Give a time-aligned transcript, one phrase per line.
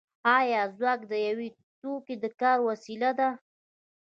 [0.37, 1.39] آیا ځواک د یو
[1.81, 3.29] توکي د کار وسیله ده